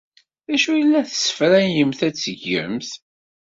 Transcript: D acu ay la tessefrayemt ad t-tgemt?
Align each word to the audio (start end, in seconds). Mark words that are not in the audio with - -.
D 0.47 0.49
acu 0.55 0.69
ay 0.73 0.83
la 0.85 1.01
tessefrayemt 1.09 1.99
ad 2.07 2.13
t-tgemt? 2.15 2.89